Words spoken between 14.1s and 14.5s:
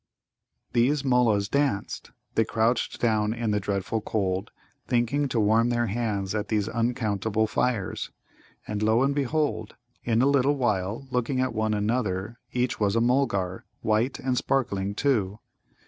and